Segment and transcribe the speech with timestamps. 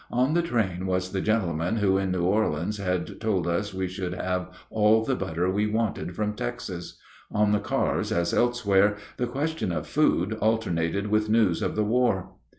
[0.09, 4.13] On the train was the gentleman who in New Orleans had told us we should
[4.15, 6.97] have all the butter we wanted from Texas.
[7.31, 12.31] On the cars, as elsewhere, the question of food alternated with news of the war.